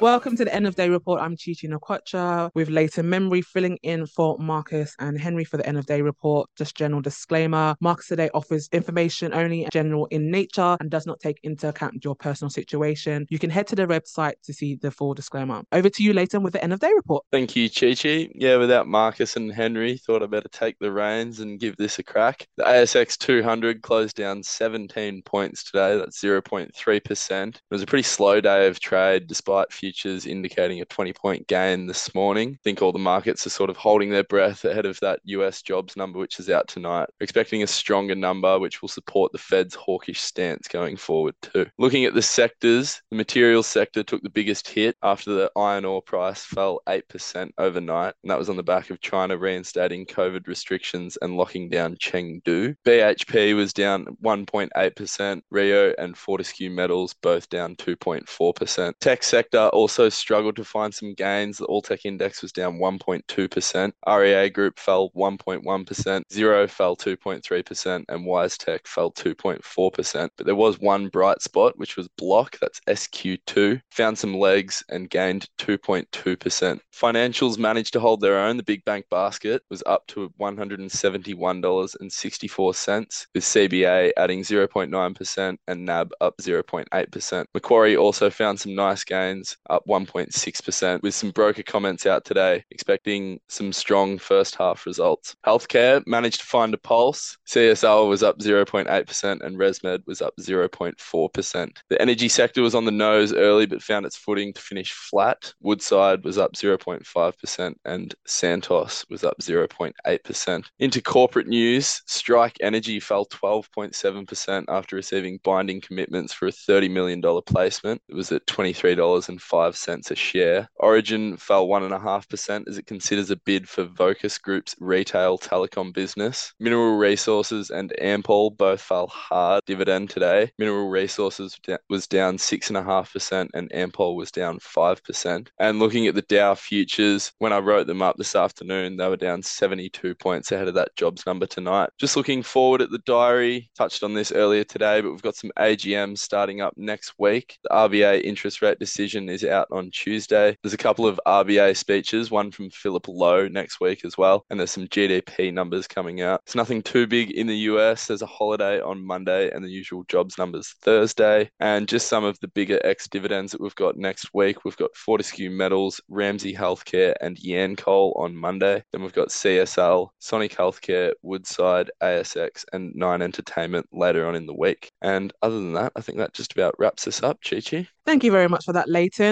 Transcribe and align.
Welcome 0.00 0.36
to 0.36 0.44
the 0.44 0.54
end 0.54 0.66
of 0.66 0.74
day 0.74 0.88
report. 0.88 1.20
I'm 1.20 1.36
Chichi 1.36 1.68
Nakwacha 1.68 2.50
with 2.54 2.68
later 2.68 3.02
memory 3.02 3.42
filling 3.42 3.78
in 3.82 4.06
for 4.06 4.36
Marcus 4.38 4.94
and 4.98 5.18
Henry 5.18 5.44
for 5.44 5.56
the 5.56 5.66
end 5.66 5.78
of 5.78 5.86
day 5.86 6.02
report. 6.02 6.48
Just 6.56 6.76
general 6.76 7.00
disclaimer 7.00 7.76
Marcus 7.80 8.08
Today 8.08 8.30
offers 8.34 8.68
information 8.72 9.34
only 9.34 9.68
general 9.72 10.06
in 10.06 10.30
nature 10.30 10.76
and 10.80 10.90
does 10.90 11.06
not 11.06 11.20
take 11.20 11.38
into 11.42 11.68
account 11.68 12.04
your 12.04 12.14
personal 12.16 12.50
situation. 12.50 13.26
You 13.30 13.38
can 13.38 13.50
head 13.50 13.66
to 13.68 13.76
the 13.76 13.86
website 13.86 14.34
to 14.44 14.52
see 14.52 14.76
the 14.76 14.90
full 14.90 15.14
disclaimer. 15.14 15.62
Over 15.72 15.88
to 15.88 16.02
you, 16.02 16.12
Leighton, 16.12 16.42
with 16.42 16.52
the 16.52 16.62
end 16.62 16.72
of 16.72 16.80
day 16.80 16.90
report. 16.94 17.24
Thank 17.30 17.54
you, 17.54 17.68
Chichi. 17.68 18.32
Yeah, 18.34 18.56
without 18.56 18.88
Marcus 18.88 19.36
and 19.36 19.52
Henry, 19.52 19.98
thought 19.98 20.22
I'd 20.22 20.30
better 20.30 20.48
take 20.48 20.78
the 20.78 20.92
reins 20.92 21.40
and 21.40 21.60
give 21.60 21.76
this 21.76 21.98
a 21.98 22.02
crack. 22.02 22.46
The 22.56 22.64
ASX 22.64 23.18
200 23.18 23.82
closed 23.82 24.16
down 24.16 24.42
17 24.42 25.22
points 25.22 25.64
today. 25.64 25.96
That's 25.96 26.20
0.3%. 26.20 27.48
It 27.48 27.60
was 27.70 27.82
a 27.82 27.86
pretty 27.86 28.02
slow 28.02 28.40
day 28.40 28.66
of 28.66 28.80
trade 28.80 29.26
despite 29.26 29.72
few 29.72 29.91
futures 29.92 30.26
indicating 30.26 30.80
a 30.80 30.84
20 30.86 31.12
point 31.12 31.46
gain 31.46 31.86
this 31.86 32.14
morning. 32.14 32.52
I 32.54 32.62
think 32.64 32.80
all 32.80 32.92
the 32.92 32.98
markets 32.98 33.46
are 33.46 33.50
sort 33.50 33.68
of 33.68 33.76
holding 33.76 34.10
their 34.10 34.24
breath 34.24 34.64
ahead 34.64 34.86
of 34.86 34.98
that 35.00 35.20
US 35.24 35.60
jobs 35.60 35.96
number, 35.96 36.18
which 36.18 36.40
is 36.40 36.48
out 36.48 36.66
tonight. 36.66 37.08
We're 37.20 37.24
expecting 37.24 37.62
a 37.62 37.66
stronger 37.66 38.14
number, 38.14 38.58
which 38.58 38.80
will 38.80 38.88
support 38.88 39.32
the 39.32 39.38
Fed's 39.38 39.74
hawkish 39.74 40.20
stance 40.20 40.66
going 40.66 40.96
forward, 40.96 41.34
too. 41.42 41.66
Looking 41.78 42.06
at 42.06 42.14
the 42.14 42.22
sectors, 42.22 43.02
the 43.10 43.16
materials 43.16 43.66
sector 43.66 44.02
took 44.02 44.22
the 44.22 44.30
biggest 44.30 44.66
hit 44.66 44.96
after 45.02 45.34
the 45.34 45.50
iron 45.56 45.84
ore 45.84 46.00
price 46.00 46.42
fell 46.42 46.80
8% 46.88 47.50
overnight, 47.58 48.14
and 48.22 48.30
that 48.30 48.38
was 48.38 48.48
on 48.48 48.56
the 48.56 48.62
back 48.62 48.88
of 48.88 49.00
China 49.00 49.36
reinstating 49.36 50.06
COVID 50.06 50.46
restrictions 50.46 51.18
and 51.20 51.36
locking 51.36 51.68
down 51.68 51.96
Chengdu. 51.96 52.74
BHP 52.86 53.54
was 53.54 53.74
down 53.74 54.06
1.8%, 54.24 55.42
Rio 55.50 55.92
and 55.98 56.16
Fortescue 56.16 56.70
Metals 56.70 57.14
both 57.14 57.48
down 57.50 57.76
2.4%. 57.76 58.94
Tech 59.00 59.22
sector 59.22 59.68
also 59.72 60.08
struggled 60.08 60.56
to 60.56 60.64
find 60.64 60.92
some 60.94 61.14
gains. 61.14 61.58
The 61.58 61.66
All 61.66 61.82
Tech 61.82 62.04
Index 62.04 62.42
was 62.42 62.52
down 62.52 62.78
1.2%. 62.78 63.92
REA 64.06 64.50
Group 64.50 64.78
fell 64.78 65.10
1.1%. 65.10 66.22
Xero 66.32 66.68
fell 66.68 66.96
2.3%. 66.96 68.04
And 68.08 68.26
WiseTech 68.26 68.86
fell 68.86 69.10
2.4%. 69.12 70.28
But 70.36 70.46
there 70.46 70.54
was 70.54 70.78
one 70.78 71.08
bright 71.08 71.42
spot, 71.42 71.76
which 71.78 71.96
was 71.96 72.08
Block, 72.18 72.58
that's 72.60 72.80
SQ2, 72.88 73.80
found 73.90 74.18
some 74.18 74.34
legs 74.34 74.84
and 74.88 75.10
gained 75.10 75.48
2.2%. 75.58 76.80
Financials 76.94 77.58
managed 77.58 77.92
to 77.94 78.00
hold 78.00 78.20
their 78.20 78.38
own. 78.38 78.56
The 78.56 78.62
big 78.62 78.84
bank 78.84 79.06
basket 79.10 79.62
was 79.70 79.82
up 79.86 80.06
to 80.08 80.32
$171.64, 80.40 83.26
with 83.34 83.44
CBA 83.44 84.12
adding 84.16 84.42
0.9% 84.42 85.56
and 85.66 85.84
NAB 85.84 86.12
up 86.20 86.34
0.8%. 86.40 87.44
Macquarie 87.54 87.96
also 87.96 88.30
found 88.30 88.60
some 88.60 88.74
nice 88.74 89.04
gains, 89.04 89.56
up 89.70 89.86
1.6%, 89.86 91.02
with 91.02 91.14
some 91.14 91.30
broker 91.30 91.62
comments 91.62 92.06
out 92.06 92.24
today 92.24 92.64
expecting 92.70 93.40
some 93.48 93.72
strong 93.72 94.18
first 94.18 94.54
half 94.56 94.86
results. 94.86 95.36
Healthcare 95.46 96.02
managed 96.06 96.40
to 96.40 96.46
find 96.46 96.74
a 96.74 96.78
pulse. 96.78 97.36
CSL 97.48 98.08
was 98.08 98.22
up 98.22 98.38
0.8% 98.38 99.40
and 99.42 99.58
ResMed 99.58 100.06
was 100.06 100.22
up 100.22 100.34
0.4%. 100.40 101.76
The 101.88 102.02
energy 102.02 102.28
sector 102.28 102.62
was 102.62 102.74
on 102.74 102.84
the 102.84 102.90
nose 102.90 103.32
early 103.32 103.66
but 103.66 103.82
found 103.82 104.06
its 104.06 104.16
footing 104.16 104.52
to 104.52 104.60
finish 104.60 104.92
flat. 104.92 105.52
Woodside 105.60 106.24
was 106.24 106.38
up 106.38 106.54
0.5% 106.54 107.74
and 107.84 108.14
Santos 108.26 109.04
was 109.08 109.24
up 109.24 109.38
0.8%. 109.40 110.64
Into 110.78 111.02
corporate 111.02 111.46
news, 111.46 112.02
Strike 112.06 112.56
Energy 112.60 113.00
fell 113.00 113.26
12.7% 113.26 114.64
after 114.68 114.96
receiving 114.96 115.38
binding 115.44 115.80
commitments 115.80 116.32
for 116.32 116.48
a 116.48 116.52
$30 116.52 116.90
million 116.90 117.22
placement. 117.46 118.00
It 118.08 118.14
was 118.14 118.32
at 118.32 118.46
$23.05 118.46 119.51
five 119.52 119.76
cents 119.76 120.10
a 120.10 120.16
share. 120.16 120.66
Origin 120.76 121.36
fell 121.36 121.68
one 121.68 121.82
and 121.82 121.92
a 121.92 121.98
half 121.98 122.26
percent 122.26 122.66
as 122.68 122.78
it 122.78 122.86
considers 122.86 123.30
a 123.30 123.36
bid 123.36 123.68
for 123.68 123.84
Vocus 123.84 124.38
Group's 124.38 124.74
retail 124.80 125.36
telecom 125.36 125.92
business. 125.92 126.54
Mineral 126.58 126.96
Resources 126.96 127.68
and 127.68 127.92
Ampol 128.00 128.56
both 128.56 128.80
fell 128.80 129.08
hard 129.08 129.62
dividend 129.66 130.08
today. 130.08 130.50
Mineral 130.58 130.88
Resources 130.88 131.60
was 131.90 132.06
down 132.06 132.38
six 132.38 132.68
and 132.68 132.78
a 132.78 132.82
half 132.82 133.12
percent 133.12 133.50
and 133.52 133.70
Ampol 133.72 134.16
was 134.16 134.30
down 134.30 134.58
five 134.60 135.04
percent. 135.04 135.50
And 135.58 135.78
looking 135.78 136.06
at 136.06 136.14
the 136.14 136.22
Dow 136.22 136.54
futures, 136.54 137.30
when 137.36 137.52
I 137.52 137.58
wrote 137.58 137.86
them 137.86 138.00
up 138.00 138.16
this 138.16 138.34
afternoon, 138.34 138.96
they 138.96 139.06
were 139.06 139.18
down 139.18 139.42
72 139.42 140.14
points 140.14 140.50
ahead 140.50 140.68
of 140.68 140.74
that 140.74 140.96
jobs 140.96 141.26
number 141.26 141.44
tonight. 141.44 141.90
Just 141.98 142.16
looking 142.16 142.42
forward 142.42 142.80
at 142.80 142.90
the 142.90 143.02
diary, 143.04 143.70
touched 143.76 144.02
on 144.02 144.14
this 144.14 144.32
earlier 144.32 144.64
today, 144.64 145.02
but 145.02 145.10
we've 145.10 145.20
got 145.20 145.36
some 145.36 145.52
AGMs 145.58 146.20
starting 146.20 146.62
up 146.62 146.72
next 146.78 147.12
week. 147.18 147.58
The 147.64 147.68
RBA 147.68 148.22
interest 148.22 148.62
rate 148.62 148.78
decision 148.78 149.28
is 149.28 149.41
out 149.44 149.68
on 149.70 149.90
Tuesday. 149.90 150.56
There's 150.62 150.74
a 150.74 150.78
couple 150.78 151.06
of 151.06 151.20
RBA 151.26 151.76
speeches, 151.76 152.30
one 152.30 152.50
from 152.50 152.70
Philip 152.70 153.08
Lowe 153.08 153.48
next 153.48 153.80
week 153.80 154.04
as 154.04 154.16
well, 154.18 154.44
and 154.50 154.58
there's 154.58 154.70
some 154.70 154.88
GDP 154.88 155.52
numbers 155.52 155.86
coming 155.86 156.20
out. 156.20 156.40
It's 156.44 156.54
nothing 156.54 156.82
too 156.82 157.06
big 157.06 157.30
in 157.30 157.46
the 157.46 157.56
US. 157.56 158.06
There's 158.06 158.22
a 158.22 158.26
holiday 158.26 158.80
on 158.80 159.04
Monday 159.04 159.50
and 159.50 159.64
the 159.64 159.70
usual 159.70 160.04
jobs 160.08 160.38
numbers 160.38 160.74
Thursday, 160.82 161.50
and 161.60 161.88
just 161.88 162.08
some 162.08 162.24
of 162.24 162.38
the 162.40 162.48
bigger 162.48 162.80
ex 162.84 163.08
dividends 163.08 163.52
that 163.52 163.60
we've 163.60 163.74
got 163.74 163.96
next 163.96 164.30
week. 164.34 164.64
We've 164.64 164.76
got 164.76 164.94
Fortescue 164.96 165.50
Metals, 165.50 166.00
Ramsay 166.08 166.54
Healthcare, 166.54 167.14
and 167.20 167.38
Yancoal 167.38 168.14
on 168.16 168.36
Monday. 168.36 168.82
Then 168.92 169.02
we've 169.02 169.12
got 169.12 169.28
CSL, 169.28 170.08
Sonic 170.18 170.54
Healthcare, 170.56 171.12
Woodside, 171.22 171.90
ASX, 172.02 172.64
and 172.72 172.94
Nine 172.94 173.22
Entertainment 173.22 173.86
later 173.92 174.26
on 174.26 174.34
in 174.34 174.46
the 174.46 174.54
week. 174.54 174.90
And 175.00 175.32
other 175.42 175.56
than 175.56 175.74
that, 175.74 175.92
I 175.96 176.00
think 176.00 176.18
that 176.18 176.32
just 176.34 176.52
about 176.52 176.74
wraps 176.78 177.06
us 177.06 177.22
up, 177.22 177.38
Chi 177.42 177.60
Chi. 177.60 177.88
Thank 178.04 178.24
you 178.24 178.32
very 178.32 178.48
much 178.48 178.64
for 178.64 178.72
that, 178.72 178.88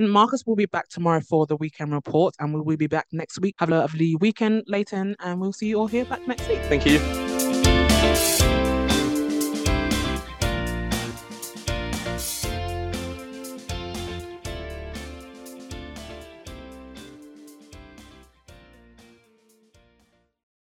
Marcus 0.08 0.46
will 0.46 0.56
be 0.56 0.66
back 0.66 0.88
tomorrow 0.88 1.20
for 1.20 1.46
the 1.46 1.56
weekend 1.56 1.92
report, 1.92 2.34
and 2.38 2.54
we 2.54 2.60
will 2.60 2.76
be 2.76 2.86
back 2.86 3.06
next 3.12 3.40
week. 3.40 3.56
Have 3.58 3.70
a 3.70 3.78
lovely 3.78 4.14
weekend, 4.16 4.64
Leighton, 4.66 5.16
and 5.20 5.40
we'll 5.40 5.52
see 5.52 5.66
you 5.66 5.78
all 5.78 5.88
here 5.88 6.04
back 6.04 6.26
next 6.26 6.48
week. 6.48 6.60
Thank 6.68 6.86
you. 6.86 7.69